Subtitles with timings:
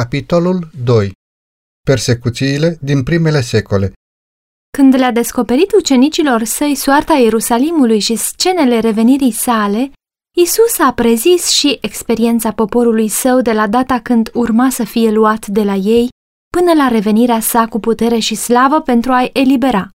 [0.00, 1.12] Capitolul 2
[1.86, 3.92] Persecuțiile din primele secole
[4.78, 9.92] Când le-a descoperit ucenicilor săi soarta Ierusalimului și scenele revenirii sale,
[10.36, 15.46] Isus a prezis și experiența poporului său de la data când urma să fie luat
[15.46, 16.08] de la ei
[16.56, 19.88] până la revenirea sa cu putere și slavă pentru a-i elibera.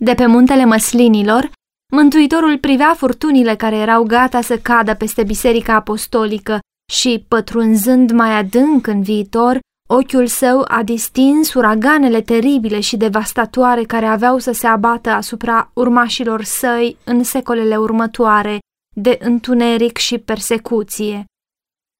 [0.00, 1.50] De pe muntele măslinilor,
[1.92, 6.58] Mântuitorul privea furtunile care erau gata să cadă peste biserica apostolică
[6.92, 9.58] și, pătrunzând mai adânc în viitor,
[9.88, 16.42] ochiul său a distins uraganele teribile și devastatoare care aveau să se abată asupra urmașilor
[16.42, 18.58] săi în secolele următoare
[18.96, 21.24] de întuneric și persecuție.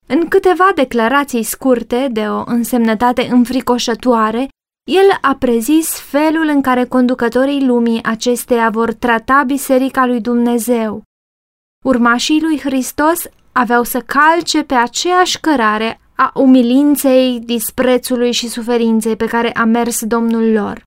[0.07, 4.49] În câteva declarații scurte de o însemnătate înfricoșătoare,
[4.91, 11.03] el a prezis felul în care conducătorii lumii acesteia vor trata Biserica lui Dumnezeu.
[11.85, 13.23] Urmașii lui Hristos
[13.55, 20.05] aveau să calce pe aceeași cărare a umilinței, disprețului și suferinței pe care a mers
[20.05, 20.83] Domnul lor.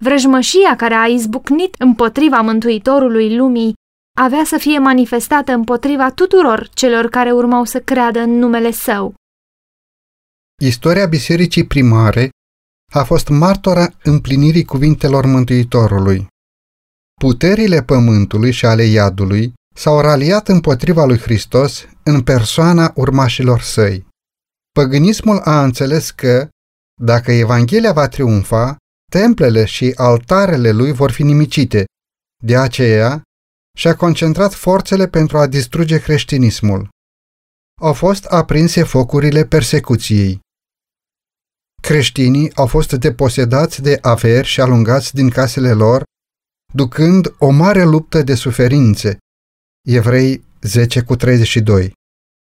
[0.00, 3.74] Vrăjmășia care a izbucnit împotriva Mântuitorului lumii
[4.16, 9.14] avea să fie manifestată împotriva tuturor celor care urmau să creadă în numele său.
[10.62, 12.28] Istoria bisericii primare
[12.92, 16.26] a fost martora împlinirii cuvintelor Mântuitorului.
[17.20, 24.06] Puterile pământului și ale iadului s-au raliat împotriva lui Hristos în persoana urmașilor săi.
[24.72, 26.48] Păgânismul a înțeles că,
[27.00, 28.76] dacă Evanghelia va triumfa,
[29.10, 31.84] templele și altarele lui vor fi nimicite.
[32.44, 33.22] De aceea,
[33.76, 36.88] și-a concentrat forțele pentru a distruge creștinismul.
[37.80, 40.40] Au fost aprinse focurile persecuției.
[41.82, 46.02] Creștinii au fost deposedați de averi și alungați din casele lor,
[46.74, 49.18] ducând o mare luptă de suferințe.
[49.88, 51.92] Evrei 10 cu 32.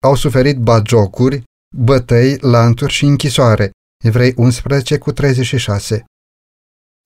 [0.04, 1.44] Au suferit bagiocuri,
[1.76, 3.72] bătăi, lanturi și închisoare.
[4.04, 6.06] Evrei 11 cu 36.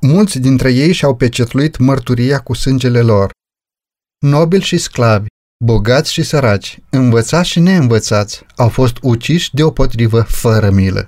[0.02, 3.32] Mulți dintre ei și-au pecetluit mărturia cu sângele lor.
[4.26, 5.28] Nobili și sclavi,
[5.66, 11.08] bogați și săraci, învățați și neînvățați, au fost uciși deopotrivă fără milă.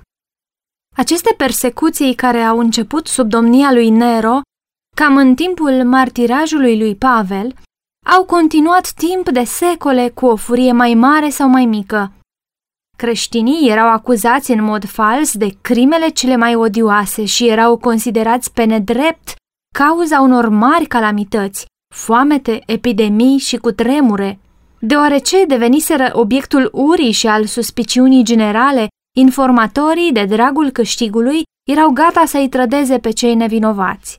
[0.96, 4.40] Aceste persecuții care au început sub domnia lui Nero,
[4.96, 7.54] cam în timpul martirajului lui Pavel,
[8.14, 12.12] au continuat timp de secole cu o furie mai mare sau mai mică.
[12.96, 18.64] Creștinii erau acuzați în mod fals de crimele cele mai odioase și erau considerați pe
[18.64, 19.34] nedrept
[19.74, 24.38] cauza unor mari calamități, foamete, epidemii și cutremure.
[24.78, 32.48] Deoarece deveniseră obiectul urii și al suspiciunii generale, informatorii, de dragul câștigului, erau gata să-i
[32.48, 34.16] trădeze pe cei nevinovați.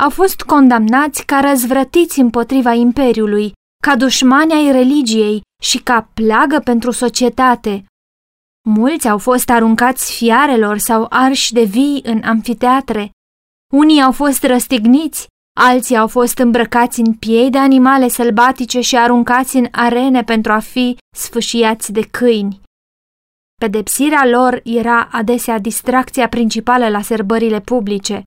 [0.00, 3.52] Au fost condamnați ca răzvrătiți împotriva imperiului,
[3.82, 7.84] ca dușmani ai religiei și ca plagă pentru societate.
[8.68, 13.10] Mulți au fost aruncați fiarelor sau arși de vii în amfiteatre.
[13.72, 15.26] Unii au fost răstigniți,
[15.60, 20.58] alții au fost îmbrăcați în piei de animale sălbatice și aruncați în arene pentru a
[20.58, 22.60] fi sfâșiați de câini.
[23.60, 28.22] Pedepsirea lor era adesea distracția principală la serbările publice.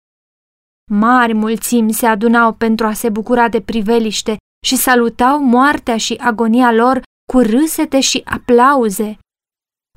[0.95, 6.71] Mari mulțimi se adunau pentru a se bucura de priveliște și salutau moartea și agonia
[6.71, 9.17] lor cu râsete și aplauze.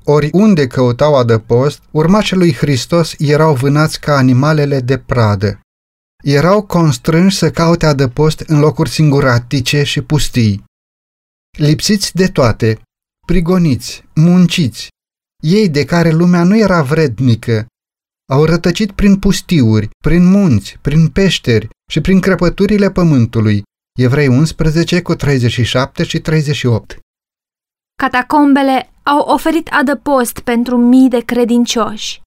[0.03, 5.59] Oriunde căutau adăpost, urmașii lui Hristos erau vânați ca animalele de pradă.
[6.23, 10.63] Erau constrânși să caute adăpost în locuri singuratice și pustii.
[11.57, 12.81] Lipsiți de toate,
[13.27, 14.87] prigoniți, munciți,
[15.43, 17.67] ei de care lumea nu era vrednică,
[18.31, 23.63] au rătăcit prin pustiuri, prin munți, prin peșteri și prin crăpăturile pământului.
[23.99, 26.99] Evrei 11 cu 37 și 38
[27.95, 32.21] Catacombele au oferit adăpost pentru mii de credincioși.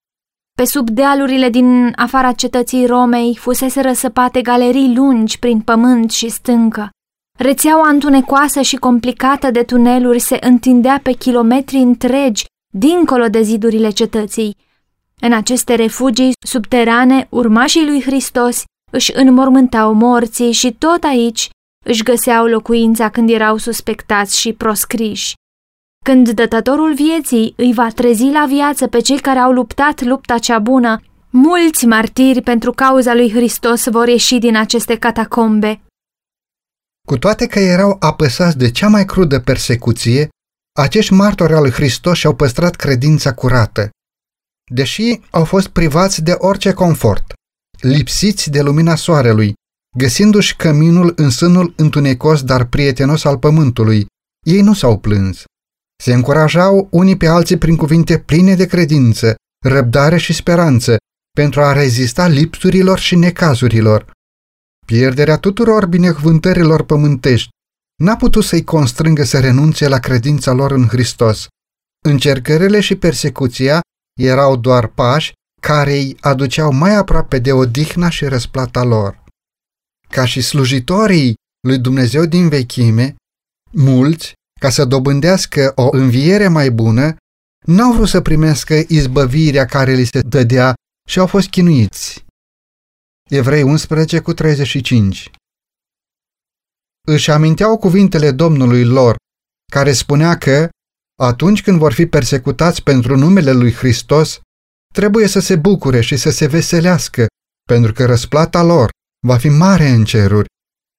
[0.56, 6.90] Pe sub dealurile din afara cetății Romei fusese răsăpate galerii lungi prin pământ și stâncă.
[7.38, 14.56] Rețeaua întunecoasă și complicată de tuneluri se întindea pe kilometri întregi, dincolo de zidurile cetății.
[15.20, 21.48] În aceste refugii subterane, urmașii lui Hristos își înmormântau morții și tot aici
[21.86, 25.34] își găseau locuința când erau suspectați și proscriși.
[26.04, 30.58] Când dătătorul vieții îi va trezi la viață pe cei care au luptat lupta cea
[30.58, 31.00] bună,
[31.30, 35.80] mulți martiri pentru cauza lui Hristos vor ieși din aceste catacombe.
[37.08, 40.28] Cu toate că erau apăsați de cea mai crudă persecuție,
[40.78, 43.90] acești martori al lui Hristos și-au păstrat credința curată.
[44.72, 47.32] Deși au fost privați de orice confort,
[47.80, 49.52] lipsiți de lumina soarelui,
[49.96, 54.06] găsindu-și căminul în sânul întunecos, dar prietenos al pământului,
[54.46, 55.44] ei nu s-au plâns.
[56.02, 59.34] Se încurajau unii pe alții prin cuvinte pline de credință,
[59.64, 60.96] răbdare și speranță
[61.36, 64.10] pentru a rezista lipsurilor și necazurilor.
[64.86, 67.48] Pierderea tuturor binecuvântărilor pământești
[68.02, 71.46] n-a putut să-i constrângă să renunțe la credința lor în Hristos.
[72.04, 73.80] Încercările și persecuția
[74.18, 79.24] erau doar pași care îi aduceau mai aproape de odihna și răsplata lor.
[80.08, 81.34] Ca și slujitorii
[81.66, 83.14] lui Dumnezeu din vechime,
[83.72, 87.16] mulți, ca să dobândească o înviere mai bună,
[87.66, 90.74] n-au vrut să primească izbăvirea care li se dădea
[91.08, 92.24] și au fost chinuiți.
[93.30, 95.30] Evrei 11 cu 35
[97.08, 99.16] Își aminteau cuvintele Domnului lor,
[99.72, 100.68] care spunea că,
[101.20, 104.40] atunci când vor fi persecutați pentru numele lui Hristos,
[104.94, 107.26] trebuie să se bucure și să se veselească,
[107.68, 108.90] pentru că răsplata lor
[109.26, 110.48] va fi mare în ceruri,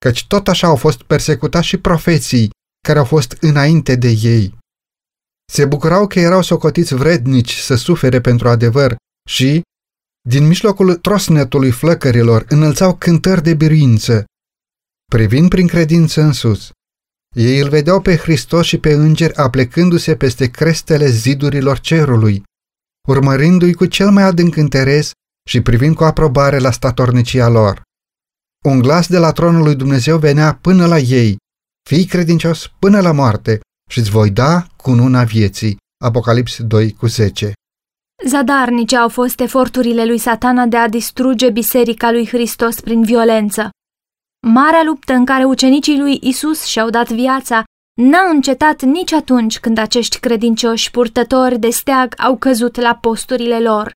[0.06, 2.50] căci tot așa au fost persecutați și profeții
[2.88, 4.57] care au fost înainte de ei.
[5.51, 8.95] Se bucurau că erau socotiți vrednici să sufere pentru adevăr
[9.29, 9.62] și,
[10.29, 14.25] din mijlocul trosnetului flăcărilor, înălțau cântări de biruință.
[15.12, 16.71] Privind prin credință în sus,
[17.36, 22.44] ei îl vedeau pe Hristos și pe îngeri aplecându-se peste crestele zidurilor cerului,
[23.07, 25.12] urmărindu-i cu cel mai adânc interes
[25.50, 27.81] și privind cu aprobare la statornicia lor.
[28.66, 31.38] Un glas de la tronul lui Dumnezeu venea până la ei,
[31.89, 35.78] fii credincios până la moarte și îți voi da cununa vieții.
[36.04, 37.54] Apocalips 2 cu 10
[38.28, 43.69] Zadarnice au fost eforturile lui satana de a distruge biserica lui Hristos prin violență.
[44.47, 47.63] Marea luptă în care ucenicii lui Isus și-au dat viața
[48.01, 53.91] n-a încetat nici atunci când acești credincioși purtători de steag au căzut la posturile lor.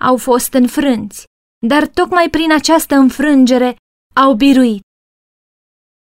[0.00, 1.24] Au fost înfrânți,
[1.66, 3.76] dar tocmai prin această înfrângere
[4.14, 4.82] au biruit.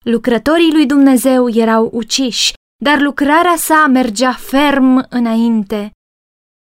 [0.06, 2.54] Lucrătorii lui Dumnezeu erau uciși,
[2.84, 5.92] dar lucrarea sa mergea ferm înainte.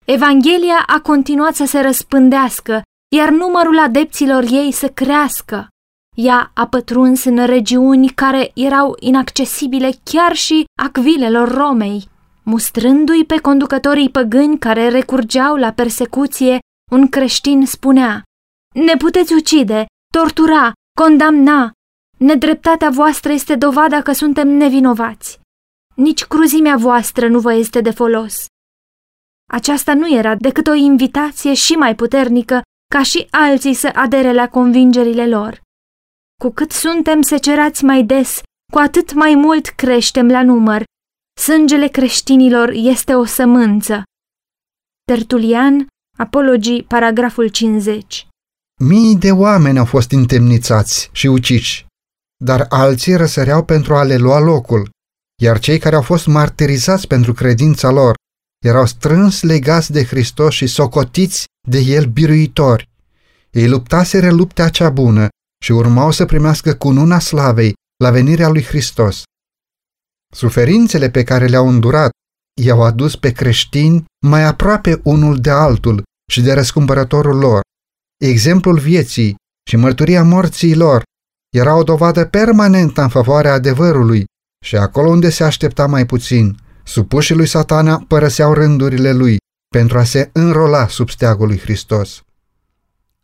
[0.05, 2.81] Evanghelia a continuat să se răspândească,
[3.15, 5.67] iar numărul adepților ei să crească.
[6.13, 12.03] Ea a pătruns în regiuni care erau inaccesibile chiar și acvilelor Romei.
[12.43, 16.59] Mustrându-i pe conducătorii păgâni care recurgeau la persecuție,
[16.91, 18.21] un creștin spunea
[18.75, 21.71] Ne puteți ucide, tortura, condamna.
[22.17, 25.39] Nedreptatea voastră este dovada că suntem nevinovați.
[25.95, 28.45] Nici cruzimea voastră nu vă este de folos.
[29.51, 32.61] Aceasta nu era decât o invitație și mai puternică
[32.91, 35.62] ca și alții să adere la convingerile lor.
[36.41, 38.41] Cu cât suntem secerați mai des,
[38.73, 40.83] cu atât mai mult creștem la număr.
[41.39, 44.03] Sângele creștinilor este o sămânță.
[45.03, 45.87] Tertulian,
[46.17, 48.27] Apologii, paragraful 50
[48.81, 51.85] Mii de oameni au fost întemnițați și uciși,
[52.43, 54.89] dar alții răsăreau pentru a le lua locul,
[55.41, 58.15] iar cei care au fost martirizați pentru credința lor
[58.65, 62.89] erau strâns legați de Hristos și socotiți de El biruitori.
[63.51, 65.27] Ei luptaseră luptea cea bună
[65.63, 67.73] și urmau să primească cununa slavei
[68.03, 69.23] la venirea lui Hristos.
[70.35, 72.09] Suferințele pe care le-au îndurat
[72.61, 77.61] i-au adus pe creștini mai aproape unul de altul și de răscumpărătorul lor.
[78.17, 79.35] Exemplul vieții
[79.69, 81.03] și mărturia morții lor
[81.55, 84.25] era o dovadă permanentă în favoarea adevărului
[84.65, 89.37] și acolo unde se aștepta mai puțin, supușii lui satana părăseau rândurile lui
[89.67, 92.23] pentru a se înrola sub steagul lui Hristos.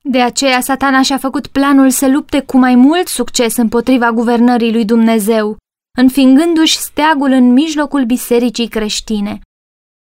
[0.01, 4.85] De aceea satana și-a făcut planul să lupte cu mai mult succes împotriva guvernării lui
[4.85, 5.57] Dumnezeu,
[5.97, 9.39] înfingându-și steagul în mijlocul bisericii creștine.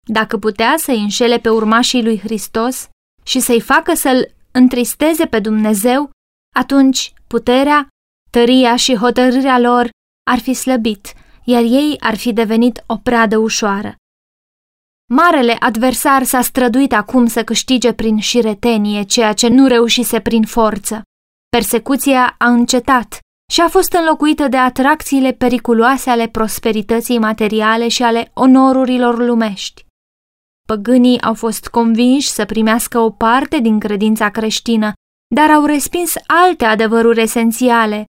[0.07, 2.87] Dacă putea să-i înșele pe urmașii lui Hristos
[3.23, 6.09] și să-i facă să-l întristeze pe Dumnezeu,
[6.55, 7.87] atunci puterea,
[8.29, 9.89] tăria și hotărârea lor
[10.31, 13.95] ar fi slăbit, iar ei ar fi devenit o pradă ușoară.
[15.13, 21.01] Marele adversar s-a străduit acum să câștige prin șiretenie ceea ce nu reușise prin forță.
[21.49, 23.19] Persecuția a încetat
[23.51, 29.85] și a fost înlocuită de atracțiile periculoase ale prosperității materiale și ale onorurilor lumești.
[30.67, 34.93] Păgânii au fost convinși să primească o parte din credința creștină,
[35.35, 38.05] dar au respins alte adevăruri esențiale.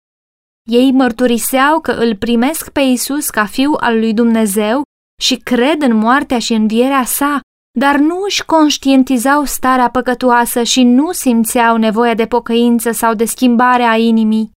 [0.69, 4.81] Ei mărturiseau că îl primesc pe Isus ca fiu al lui Dumnezeu
[5.21, 7.39] și cred în moartea și învierea sa,
[7.79, 13.83] dar nu își conștientizau starea păcătoasă și nu simțeau nevoia de pocăință sau de schimbare
[13.83, 14.51] a inimii.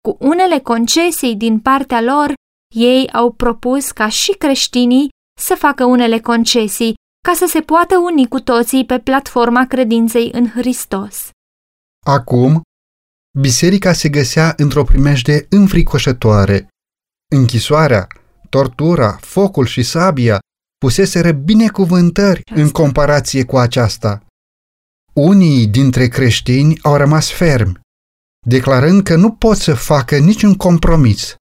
[0.00, 2.32] Cu unele concesii din partea lor,
[2.74, 5.08] ei au propus ca și creștinii
[5.40, 10.48] să facă unele concesii ca să se poată uni cu toții pe platforma credinței în
[10.48, 11.30] Hristos.
[12.06, 12.62] Acum,
[13.38, 16.68] biserica se găsea într-o primejde înfricoșătoare.
[17.30, 18.06] Închisoarea,
[18.54, 20.38] tortura, focul și sabia
[20.78, 24.22] puseseră binecuvântări în comparație cu aceasta.
[25.12, 27.80] Unii dintre creștini au rămas fermi,
[28.46, 31.34] declarând că nu pot să facă niciun compromis.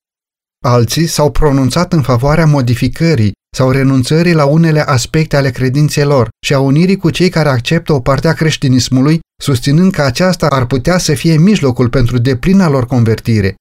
[0.66, 6.54] Alții s-au pronunțat în favoarea modificării sau renunțării la unele aspecte ale credinței lor și
[6.54, 10.98] a unirii cu cei care acceptă o parte a creștinismului, susținând că aceasta ar putea
[10.98, 13.56] să fie mijlocul pentru deplina lor convertire.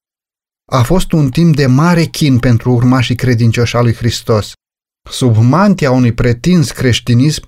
[0.73, 4.51] A fost un timp de mare chin pentru urmașii credincioși al lui Hristos.
[5.09, 7.43] Sub mantia unui pretins creștinism,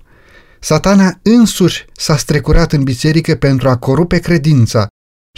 [0.60, 4.86] satana însuși s-a strecurat în biserică pentru a corupe credința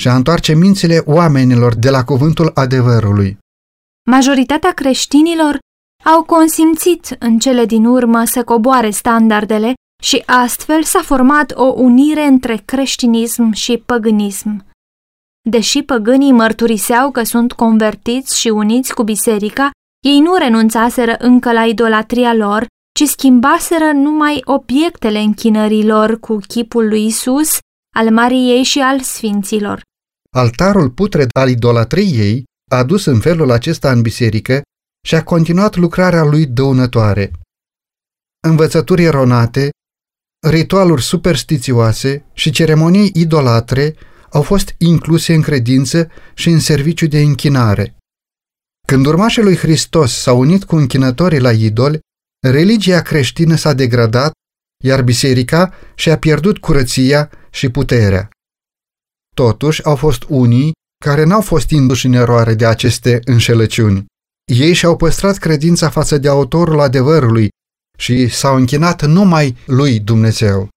[0.00, 3.38] și a întoarce mințile oamenilor de la cuvântul adevărului.
[4.11, 5.59] Majoritatea creștinilor
[6.04, 12.23] au consimțit în cele din urmă să coboare standardele și astfel s-a format o unire
[12.23, 14.66] între creștinism și păgânism.
[15.50, 19.71] Deși păgânii mărturiseau că sunt convertiți și uniți cu biserica,
[20.07, 22.67] ei nu renunțaseră încă la idolatria lor,
[22.99, 27.59] ci schimbaseră numai obiectele închinărilor cu chipul lui Isus,
[27.97, 29.83] al Mariei și al Sfinților.
[30.31, 34.62] Altarul putred al idolatriei a dus în felul acesta în biserică
[35.07, 37.31] și a continuat lucrarea lui dăunătoare.
[38.49, 39.71] Învățături eronate,
[40.49, 43.97] ritualuri superstițioase și ceremonii idolatre
[44.30, 47.97] au fost incluse în credință și în serviciu de închinare.
[48.87, 51.99] Când urmașii lui Hristos s-au unit cu închinătorii la idoli,
[52.47, 54.32] religia creștină s-a degradat,
[54.85, 58.28] iar biserica și-a pierdut curăția și puterea.
[59.35, 60.73] Totuși au fost unii
[61.04, 64.06] care n-au fost induși în eroare de aceste înșelăciuni.
[64.52, 67.49] Ei și-au păstrat credința față de autorul adevărului
[67.99, 70.68] și s-au închinat numai lui Dumnezeu.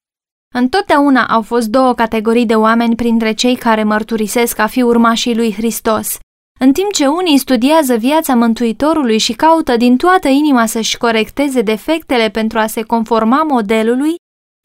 [0.54, 5.54] Întotdeauna au fost două categorii de oameni printre cei care mărturisesc a fi urmașii lui
[5.54, 6.18] Hristos.
[6.60, 12.30] În timp ce unii studiază viața Mântuitorului și caută din toată inima să-și corecteze defectele
[12.30, 14.16] pentru a se conforma modelului,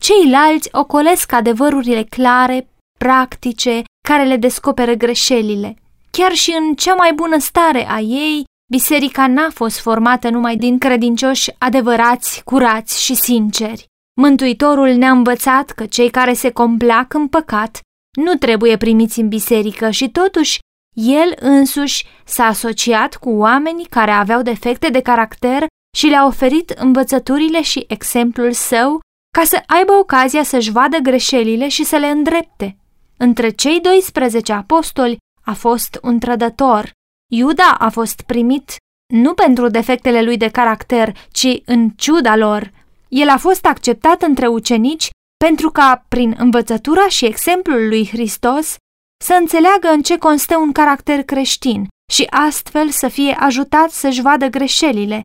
[0.03, 5.77] ceilalți ocolesc adevărurile clare, practice, care le descoperă greșelile.
[6.11, 10.79] Chiar și în cea mai bună stare a ei, biserica n-a fost formată numai din
[10.79, 13.87] credincioși adevărați, curați și sinceri.
[14.21, 17.81] Mântuitorul ne-a învățat că cei care se complac în păcat
[18.19, 20.59] nu trebuie primiți în biserică și totuși
[20.95, 27.63] el însuși s-a asociat cu oamenii care aveau defecte de caracter și le-a oferit învățăturile
[27.63, 29.01] și exemplul său
[29.35, 32.77] ca să aibă ocazia să-și vadă greșelile și să le îndrepte.
[33.17, 36.91] Între cei 12 apostoli a fost un trădător.
[37.33, 38.77] Iuda a fost primit
[39.15, 42.73] nu pentru defectele lui de caracter, ci în ciuda lor.
[43.17, 45.11] El a fost acceptat între ucenici
[45.45, 48.77] pentru ca, prin învățătura și exemplul lui Hristos,
[49.25, 54.47] să înțeleagă în ce constă un caracter creștin și astfel să fie ajutat să-și vadă
[54.47, 55.21] greșelile,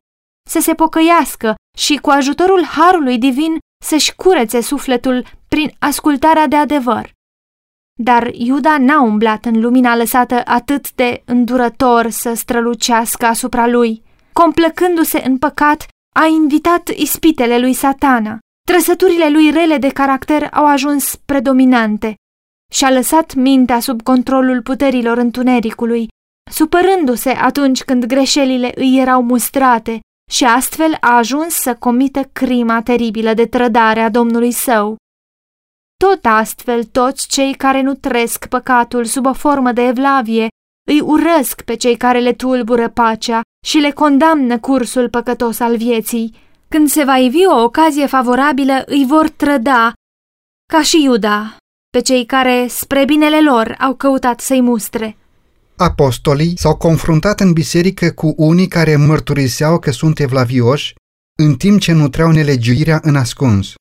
[0.50, 7.10] să se pocăiască și cu ajutorul Harului Divin să-și curețe sufletul prin ascultarea de adevăr.
[8.00, 14.02] Dar Iuda n-a umblat în lumina lăsată atât de îndurător să strălucească asupra lui.
[14.32, 18.38] Complăcându-se în păcat, a invitat ispitele lui satana.
[18.66, 22.14] Trăsăturile lui rele de caracter au ajuns predominante
[22.72, 26.08] și a lăsat mintea sub controlul puterilor întunericului,
[26.50, 30.00] supărându-se atunci când greșelile îi erau mustrate
[30.30, 34.96] și astfel a ajuns să comită crima teribilă de trădare a Domnului său.
[35.96, 40.48] Tot astfel, toți cei care nu trăiesc păcatul sub o formă de evlavie
[40.88, 46.34] îi urăsc pe cei care le tulbură pacea și le condamnă cursul păcătos al vieții.
[46.68, 49.92] Când se va ivi o ocazie favorabilă, îi vor trăda,
[50.72, 51.56] ca și Iuda,
[51.90, 55.16] pe cei care, spre binele lor, au căutat să-i mustre.
[55.76, 60.94] Apostolii s-au confruntat în biserică cu unii care mărturiseau că sunt evlavioși,
[61.38, 63.74] în timp ce nutreau nelegiuirea în ascuns.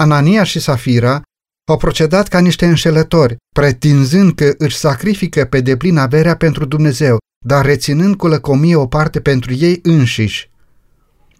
[0.00, 1.22] Anania și Safira
[1.68, 7.64] au procedat ca niște înșelători, pretinzând că își sacrifică pe deplin averea pentru Dumnezeu, dar
[7.64, 10.50] reținând cu lăcomie o parte pentru ei înșiși.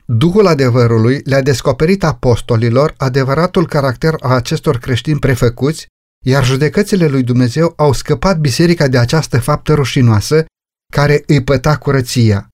[0.04, 5.86] Duhul adevărului le-a descoperit apostolilor adevăratul caracter a acestor creștini prefăcuți,
[6.24, 10.44] iar judecățile lui Dumnezeu au scăpat biserica de această faptă rușinoasă
[10.92, 12.48] care îi păta curăția.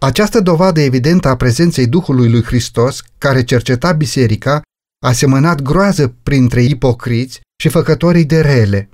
[0.00, 4.62] Această dovadă evidentă a prezenței Duhului lui Hristos, care cerceta biserica,
[5.06, 8.90] a semănat groază printre ipocriți și făcătorii de rele.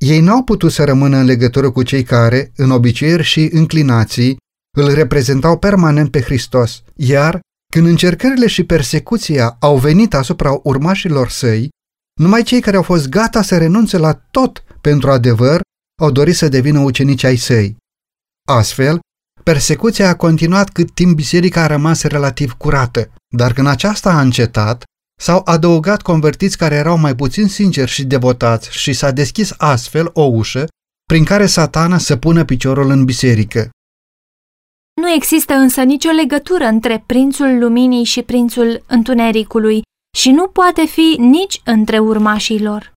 [0.00, 4.36] Ei n-au putut să rămână în legătură cu cei care, în obiceiuri și înclinații,
[4.76, 7.40] îl reprezentau permanent pe Hristos, iar
[7.72, 11.68] când încercările și persecuția au venit asupra urmașilor săi,
[12.20, 15.60] numai cei care au fost gata să renunțe la tot pentru adevăr
[16.02, 17.76] au dorit să devină ucenici ai săi.
[18.48, 19.00] Astfel,
[19.42, 24.84] persecuția a continuat cât timp biserica a rămas relativ curată, dar când aceasta a încetat,
[25.22, 30.22] s-au adăugat convertiți care erau mai puțin sinceri și devotați și s-a deschis astfel o
[30.22, 30.66] ușă
[31.04, 33.70] prin care satana să pună piciorul în biserică.
[35.00, 39.82] Nu există însă nicio legătură între prințul luminii și prințul întunericului
[40.16, 42.92] și nu poate fi nici între urmașii lor.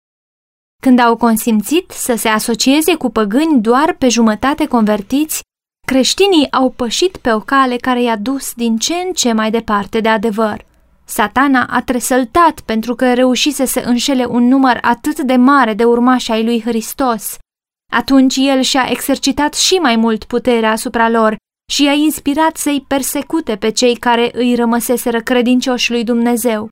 [0.82, 5.40] Când au consimțit să se asocieze cu păgâni doar pe jumătate convertiți,
[5.86, 10.00] creștinii au pășit pe o cale care i-a dus din ce în ce mai departe
[10.00, 10.72] de adevăr.
[11.04, 16.30] Satana a tresăltat pentru că reușise să înșele un număr atât de mare de urmași
[16.30, 17.36] ai lui Hristos.
[17.92, 21.36] Atunci el și-a exercitat și mai mult puterea asupra lor
[21.72, 26.68] și i-a inspirat să-i persecute pe cei care îi rămăseseră credincioși lui Dumnezeu.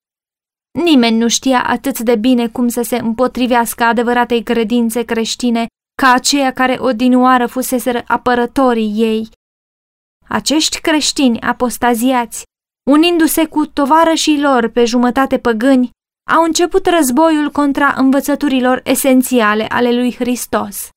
[0.84, 5.66] Nimeni nu știa atât de bine cum să se împotrivească adevăratei credințe creștine
[6.02, 9.28] ca aceia care odinioară fuseseră apărătorii ei.
[10.28, 12.42] Acești creștini apostaziați,
[12.90, 15.90] unindu-se cu tovarășii lor pe jumătate păgâni,
[16.30, 20.88] au început războiul contra învățăturilor esențiale ale lui Hristos.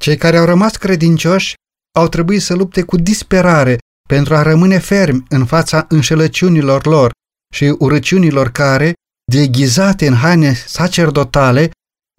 [0.00, 1.54] Cei care au rămas credincioși
[1.98, 3.78] au trebuit să lupte cu disperare
[4.08, 7.10] pentru a rămâne fermi în fața înșelăciunilor lor
[7.54, 8.92] și urăciunilor care,
[9.32, 11.70] deghizate în haine sacerdotale,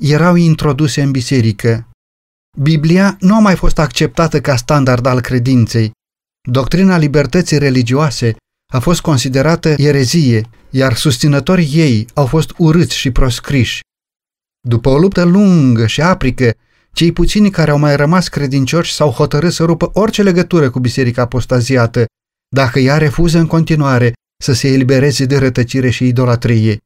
[0.03, 1.89] erau introduse în biserică.
[2.57, 5.91] Biblia nu a mai fost acceptată ca standard al credinței.
[6.49, 8.35] Doctrina libertății religioase
[8.75, 13.79] a fost considerată erezie, iar susținătorii ei au fost urâți și proscriși.
[14.67, 16.53] După o luptă lungă și aprică,
[16.93, 21.21] cei puțini care au mai rămas credincioși s-au hotărât să rupă orice legătură cu biserica
[21.21, 22.05] apostaziată,
[22.55, 24.13] dacă ea refuză în continuare
[24.43, 26.77] să se elibereze de rătăcire și idolatrie.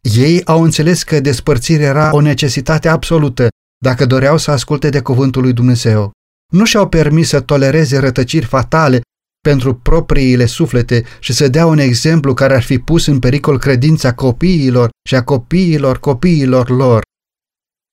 [0.00, 3.48] Ei au înțeles că despărțirea era o necesitate absolută
[3.82, 6.10] dacă doreau să asculte de cuvântul lui Dumnezeu.
[6.52, 9.00] Nu și-au permis să tolereze rătăciri fatale
[9.46, 14.14] pentru propriile suflete și să dea un exemplu care ar fi pus în pericol credința
[14.14, 17.02] copiilor și a copiilor copiilor lor.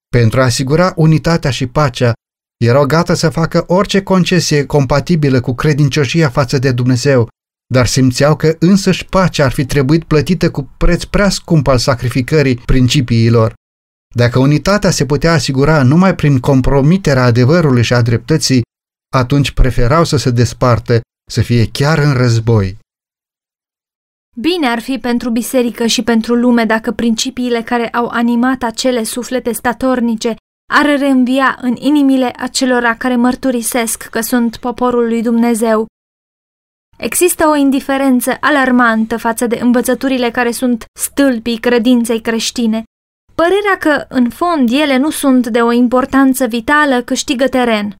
[0.09, 2.13] Pentru a asigura unitatea și pacea,
[2.63, 7.27] erau gata să facă orice concesie compatibilă cu credincioșia față de Dumnezeu,
[7.73, 12.55] dar simțeau că însăși pacea ar fi trebuit plătită cu preț prea scump al sacrificării
[12.55, 13.53] principiilor.
[14.15, 18.61] Dacă unitatea se putea asigura numai prin compromiterea adevărului și a dreptății,
[19.15, 22.77] atunci preferau să se despartă, să fie chiar în război.
[24.35, 29.51] Bine ar fi pentru biserică și pentru lume dacă principiile care au animat acele suflete
[29.51, 30.35] statornice
[30.73, 35.85] ar reînvia în inimile acelora care mărturisesc că sunt poporul lui Dumnezeu.
[36.97, 42.83] Există o indiferență alarmantă față de învățăturile care sunt stâlpii credinței creștine.
[43.35, 47.95] Părerea că, în fond, ele nu sunt de o importanță vitală câștigă teren.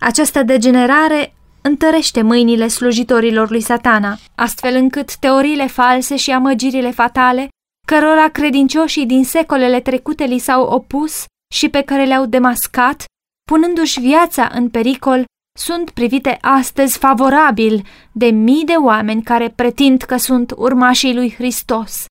[0.00, 1.34] Această degenerare
[1.68, 7.48] întărește mâinile slujitorilor lui satana, astfel încât teoriile false și amăgirile fatale,
[7.86, 11.24] cărora credincioșii din secolele trecute li s-au opus
[11.54, 13.04] și pe care le-au demascat,
[13.50, 15.24] punându-și viața în pericol,
[15.58, 22.04] sunt privite astăzi favorabil de mii de oameni care pretind că sunt urmașii lui Hristos.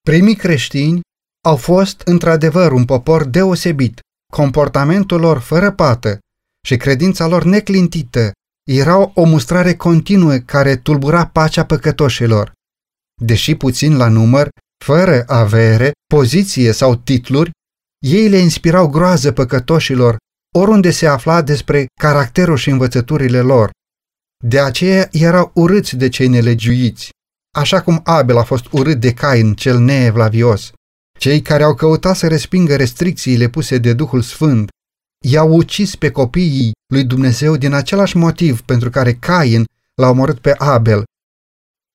[0.00, 1.00] Primii creștini
[1.44, 4.00] au fost într-adevăr un popor deosebit,
[4.32, 6.18] comportamentul lor fără pată
[6.66, 8.30] și credința lor neclintită
[8.68, 12.52] erau o mustrare continuă care tulbura pacea păcătoșilor.
[13.22, 14.48] Deși puțin la număr,
[14.84, 17.50] fără avere, poziție sau titluri,
[18.06, 20.16] ei le inspirau groază păcătoșilor
[20.56, 23.70] oriunde se afla despre caracterul și învățăturile lor.
[24.44, 27.10] De aceea erau urâți de cei nelegiuiți,
[27.56, 30.72] așa cum Abel a fost urât de Cain, cel neevlavios.
[31.18, 34.68] Cei care au căutat să respingă restricțiile puse de Duhul Sfânt
[35.24, 40.54] i-au ucis pe copiii lui Dumnezeu din același motiv pentru care Cain l-a omorât pe
[40.58, 41.04] Abel.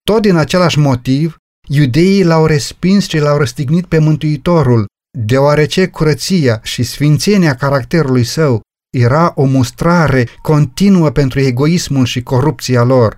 [0.03, 1.35] Tot din același motiv,
[1.67, 4.85] iudeii l-au respins și l-au răstignit pe Mântuitorul,
[5.17, 8.61] deoarece curăția și sfințenia caracterului său
[8.97, 13.15] era o mustrare continuă pentru egoismul și corupția lor.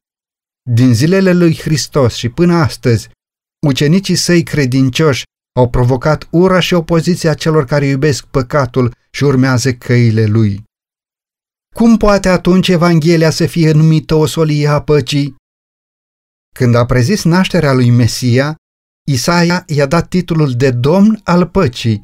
[0.69, 3.09] Din zilele lui Hristos și până astăzi,
[3.67, 5.23] ucenicii săi credincioși
[5.57, 10.63] au provocat ura și opoziția celor care iubesc păcatul și urmează căile lui.
[11.75, 15.35] Cum poate atunci Evanghelia să fie numită o solie a păcii?
[16.55, 18.55] Când a prezis nașterea lui Mesia,
[19.07, 22.03] Isaia i-a dat titlul de Domn al păcii,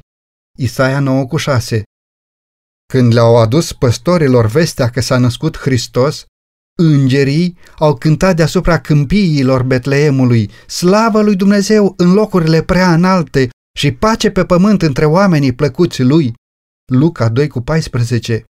[0.57, 1.83] Isaia 9 cu 6.
[2.93, 6.25] Când le-au adus păstorilor vestea că s-a născut Hristos,
[6.75, 14.31] îngerii au cântat deasupra câmpiilor Betleemului, slavă lui Dumnezeu în locurile prea înalte și pace
[14.31, 16.33] pe pământ între oamenii plăcuți lui.
[16.91, 18.43] Luca 2 cu 14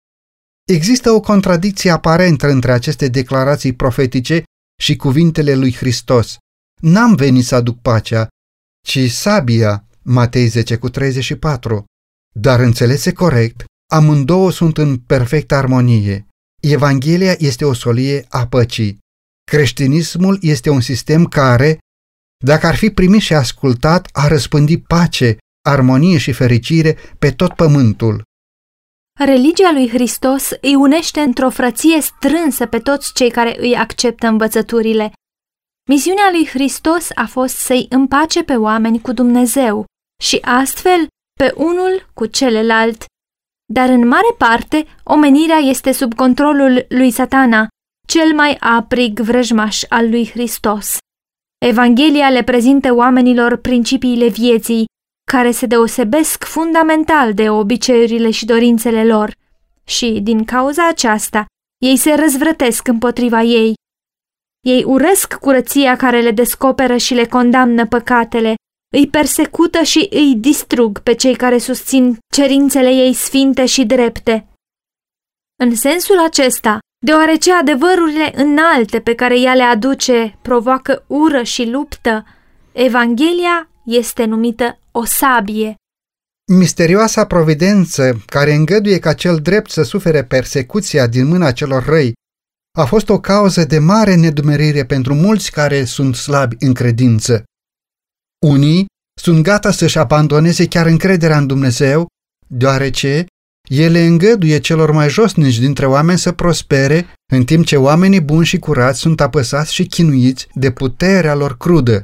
[0.68, 4.42] Există o contradicție aparentă între aceste declarații profetice
[4.82, 6.36] și cuvintele lui Hristos.
[6.80, 8.28] N-am venit să aduc pacea,
[8.86, 11.84] ci sabia, Matei 10 cu 34.
[12.34, 16.26] Dar înțelese corect, amândouă sunt în perfectă armonie.
[16.62, 18.98] Evanghelia este o solie a păcii.
[19.44, 21.78] Creștinismul este un sistem care,
[22.44, 25.36] dacă ar fi primit și ascultat, a răspândit pace,
[25.68, 28.22] armonie și fericire pe tot pământul.
[29.18, 35.12] Religia lui Hristos îi unește într-o frăție strânsă pe toți cei care îi acceptă învățăturile.
[35.88, 39.84] Misiunea lui Hristos a fost să-i împace pe oameni cu Dumnezeu
[40.22, 41.06] și astfel
[41.38, 43.04] pe unul cu celălalt.
[43.72, 47.68] Dar în mare parte, omenirea este sub controlul lui satana,
[48.06, 50.96] cel mai aprig vrăjmaș al lui Hristos.
[51.66, 54.84] Evanghelia le prezintă oamenilor principiile vieții,
[55.30, 59.34] care se deosebesc fundamental de obiceiurile și dorințele lor
[59.84, 61.46] și, din cauza aceasta,
[61.78, 63.74] ei se răzvrătesc împotriva ei.
[64.66, 68.54] Ei urăsc curăția care le descoperă și le condamnă păcatele,
[68.92, 74.46] îi persecută și îi distrug pe cei care susțin cerințele ei sfinte și drepte.
[75.62, 82.24] În sensul acesta, deoarece adevărurile înalte pe care ea le aduce provoacă ură și luptă,
[82.72, 85.74] Evanghelia este numită o sabie.
[86.52, 92.12] Misterioasa providență care îngăduie ca cel drept să sufere persecuția din mâna celor răi
[92.78, 97.44] a fost o cauză de mare nedumerire pentru mulți care sunt slabi în credință.
[98.46, 98.86] Unii
[99.20, 102.06] sunt gata să-și abandoneze chiar încrederea în Dumnezeu,
[102.46, 103.26] deoarece
[103.68, 108.58] ele îngăduie celor mai josnici dintre oameni să prospere, în timp ce oamenii buni și
[108.58, 112.02] curați sunt apăsați și chinuiți de puterea lor crudă.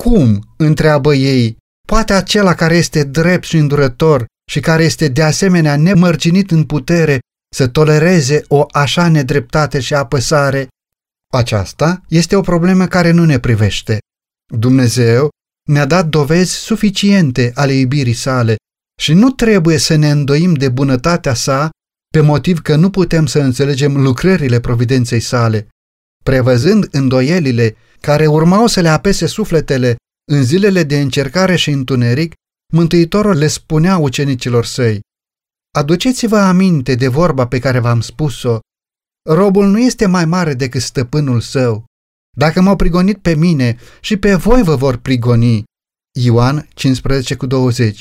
[0.00, 1.56] Cum, întreabă ei,
[1.86, 7.18] poate acela care este drept și îndurător și care este de asemenea nemărginit în putere
[7.54, 10.68] să tolereze o așa nedreptate și apăsare?
[11.32, 13.98] Aceasta este o problemă care nu ne privește.
[14.56, 15.28] Dumnezeu
[15.68, 18.56] ne-a dat dovezi suficiente ale iubirii sale
[19.00, 21.70] și nu trebuie să ne îndoim de bunătatea sa
[22.12, 25.68] pe motiv că nu putem să înțelegem lucrările providenței sale.
[26.24, 29.96] Prevăzând îndoielile care urmau să le apese sufletele
[30.32, 32.32] în zilele de încercare și întuneric,
[32.72, 35.00] Mântuitorul le spunea ucenicilor săi,
[35.78, 38.58] Aduceți-vă aminte de vorba pe care v-am spus-o,
[39.28, 41.84] robul nu este mai mare decât stăpânul său.
[42.38, 45.64] Dacă m-au prigonit pe mine și pe voi vă vor prigoni.
[46.20, 48.00] Ioan 15 cu 20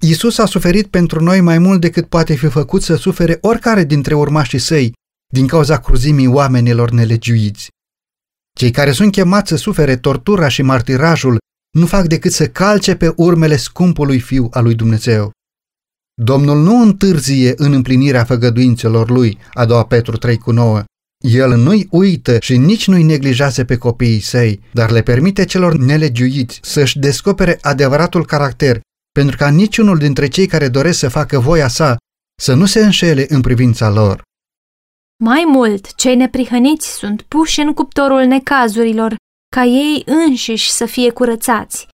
[0.00, 4.14] Iisus a suferit pentru noi mai mult decât poate fi făcut să sufere oricare dintre
[4.14, 4.92] urmașii săi
[5.32, 7.68] din cauza cruzimii oamenilor nelegiuiți.
[8.58, 11.38] Cei care sunt chemați să sufere tortura și martirajul
[11.78, 15.30] nu fac decât să calce pe urmele scumpului fiu al lui Dumnezeu.
[16.22, 20.84] Domnul nu întârzie în împlinirea făgăduințelor lui, a doua Petru 3 cu 9.
[21.24, 26.60] El nu-i uită și nici nu-i neglijează pe copiii săi, dar le permite celor nelegiuiți
[26.62, 28.80] să-și descopere adevăratul caracter,
[29.12, 31.96] pentru ca niciunul dintre cei care doresc să facă voia sa
[32.40, 34.22] să nu se înșele în privința lor.
[35.24, 39.14] Mai mult, cei neprihăniți sunt puși în cuptorul necazurilor,
[39.56, 41.88] ca ei înșiși să fie curățați,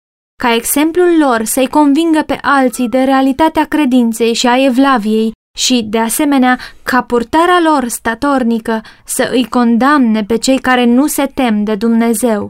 [0.43, 5.99] ca exemplul lor să-i convingă pe alții de realitatea credinței și a evlaviei și, de
[5.99, 11.75] asemenea, ca purtarea lor statornică să îi condamne pe cei care nu se tem de
[11.75, 12.49] Dumnezeu.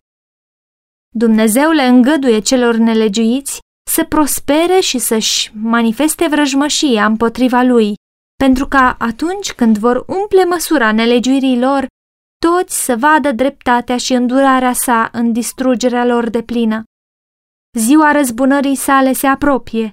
[1.16, 3.60] Dumnezeu le îngăduie celor nelegiuiți
[3.92, 7.94] să prospere și să-și manifeste vrăjmășia împotriva lui,
[8.44, 11.86] pentru ca atunci când vor umple măsura nelegiuirii lor,
[12.46, 16.84] toți să vadă dreptatea și îndurarea sa în distrugerea lor de plină.
[17.78, 19.92] Ziua răzbunării sale se apropie,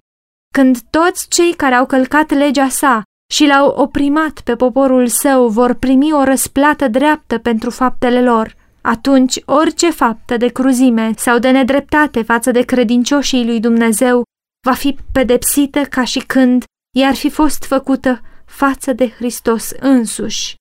[0.56, 5.74] când toți cei care au călcat legea sa și l-au oprimat pe poporul său vor
[5.74, 12.22] primi o răsplată dreaptă pentru faptele lor, atunci orice faptă de cruzime sau de nedreptate
[12.22, 14.22] față de credincioșii lui Dumnezeu
[14.66, 16.64] va fi pedepsită ca și când
[16.96, 20.54] i-ar fi fost făcută față de Hristos însuși.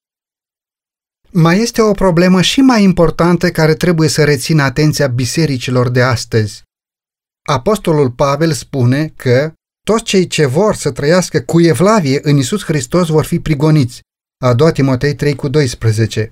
[1.31, 6.61] Mai este o problemă și mai importantă care trebuie să rețină atenția bisericilor de astăzi.
[7.49, 9.53] Apostolul Pavel spune că
[9.87, 14.01] toți cei ce vor să trăiască cu evlavie în Isus Hristos vor fi prigoniți.
[14.43, 16.31] A doua Timotei 3 cu 12.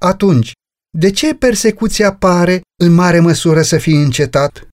[0.00, 0.52] Atunci,
[0.98, 4.68] de ce persecuția pare în mare măsură să fie încetat?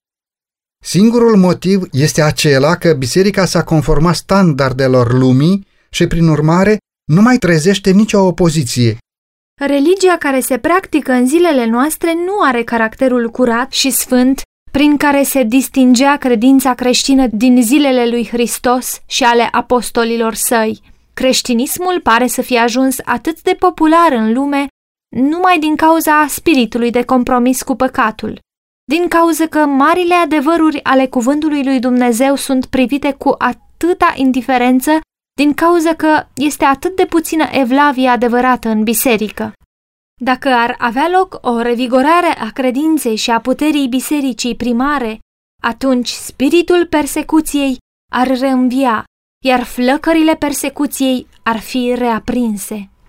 [0.84, 6.78] Singurul motiv este acela că biserica s-a conformat standardelor lumii și, prin urmare,
[7.12, 8.98] nu mai trezește nicio opoziție.
[9.62, 14.41] Religia care se practică în zilele noastre nu are caracterul curat și sfânt
[14.78, 20.82] prin care se distingea credința creștină din zilele lui Hristos și ale apostolilor săi.
[21.13, 24.68] Creștinismul pare să fie ajuns atât de popular în lume
[25.16, 28.40] numai din cauza spiritului de compromis cu păcatul,
[28.92, 34.92] din cauza că marile adevăruri ale cuvântului lui Dumnezeu sunt privite cu atâta indiferență,
[35.40, 39.54] din cauza că este atât de puțină evlavie adevărată în biserică.
[40.22, 45.20] Dacă ar avea loc o revigorare a credinței și a puterii bisericii primare,
[45.64, 47.78] atunci spiritul persecuției
[48.12, 49.04] ar reînvia,
[49.46, 52.90] iar flăcările persecuției ar fi reaprinse.